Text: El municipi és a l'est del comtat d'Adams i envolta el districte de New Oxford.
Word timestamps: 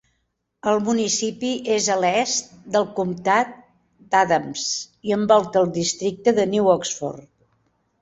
El 0.69 0.79
municipi 0.85 1.51
és 1.75 1.89
a 1.97 1.97
l'est 2.05 2.57
del 2.77 2.89
comtat 3.01 3.53
d'Adams 4.17 4.67
i 5.11 5.17
envolta 5.21 5.65
el 5.67 5.73
districte 5.81 6.39
de 6.43 6.51
New 6.57 6.77
Oxford. 6.79 7.35